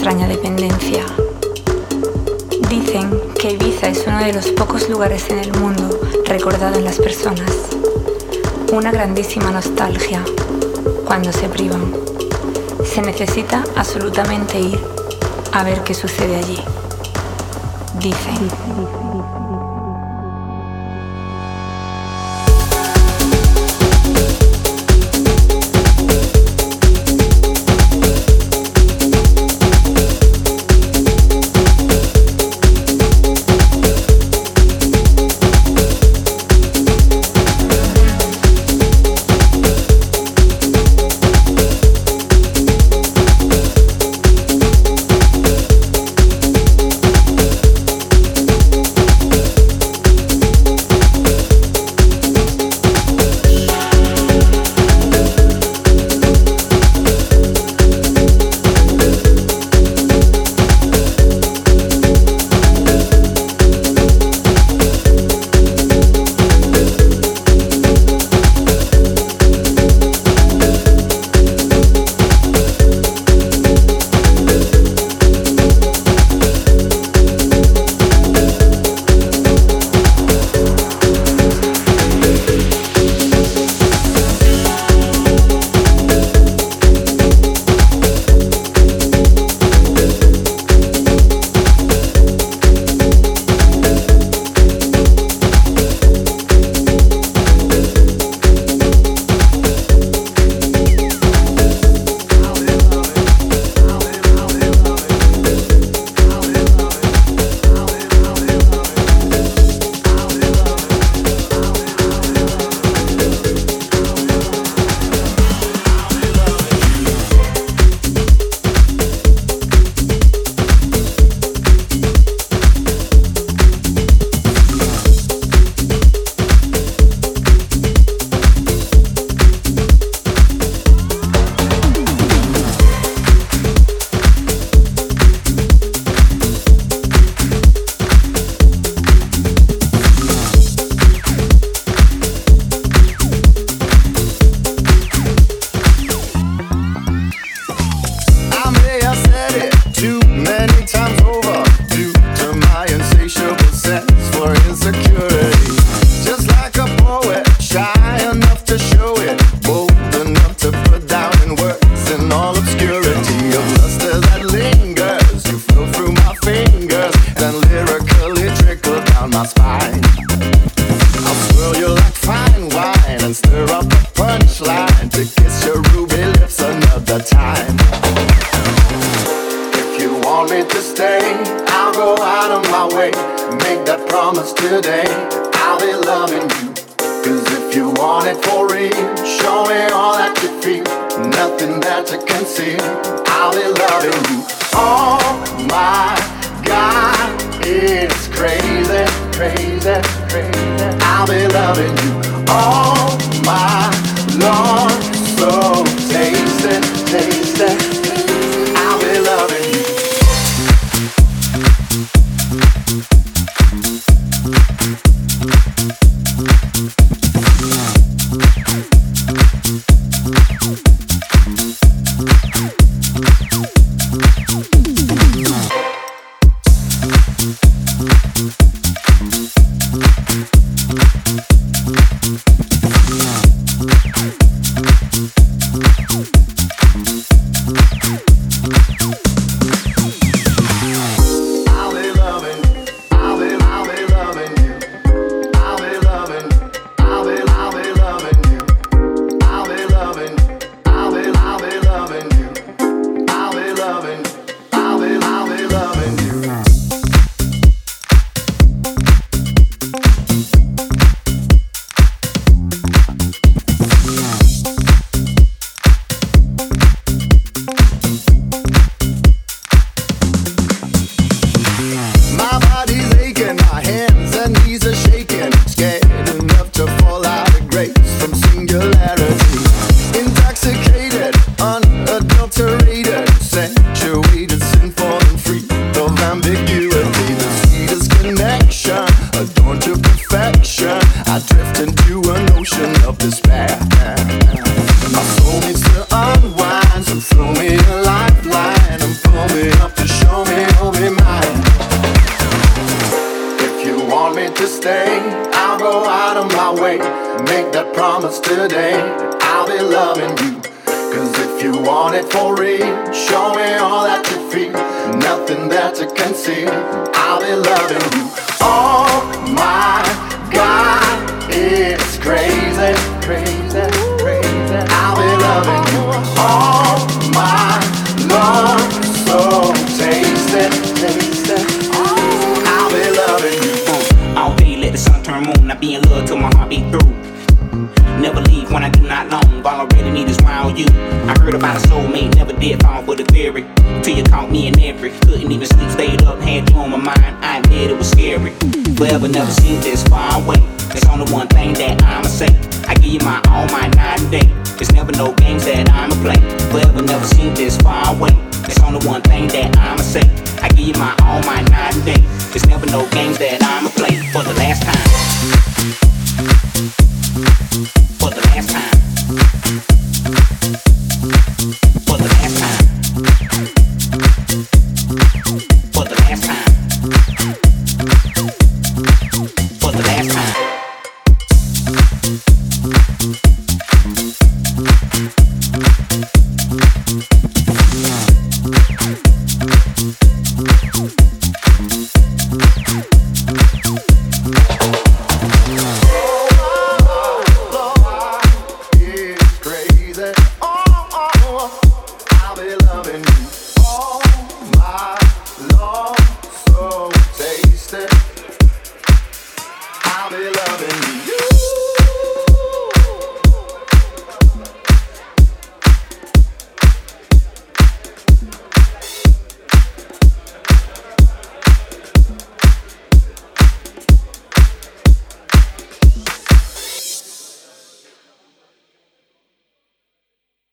[0.00, 1.04] extraña dependencia.
[2.70, 5.90] Dicen que Ibiza es uno de los pocos lugares en el mundo
[6.24, 7.52] recordado en las personas.
[8.72, 10.24] Una grandísima nostalgia
[11.04, 11.92] cuando se privan.
[12.82, 14.80] Se necesita absolutamente ir
[15.52, 16.60] a ver qué sucede allí.
[17.98, 19.09] Dicen.